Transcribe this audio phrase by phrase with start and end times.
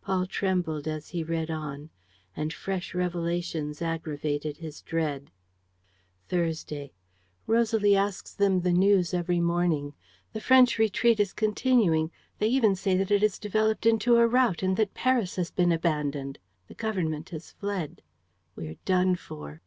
[0.00, 1.90] Paul trembled as he read on.
[2.34, 5.30] And fresh revelations aggravated his dread:
[6.30, 6.92] "Thursday.
[7.46, 9.92] "Rosalie asks them the news every morning.
[10.32, 12.10] The French retreat is continuing.
[12.38, 15.70] They even say that it has developed into a rout and that Paris has been
[15.72, 16.38] abandoned.
[16.68, 18.00] The government has fled.
[18.54, 19.60] We are done for.